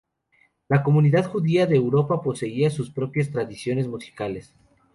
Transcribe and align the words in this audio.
La 0.67 0.81
comunidad 0.81 1.29
judía 1.29 1.67
de 1.67 1.75
Europa 1.75 2.23
poseía 2.23 2.71
sus 2.71 2.89
propias 2.89 3.29
tradiciones 3.29 3.87
musicales. 3.87 4.51